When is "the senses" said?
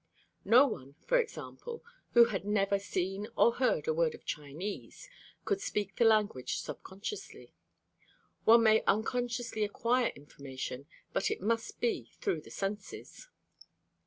12.41-13.27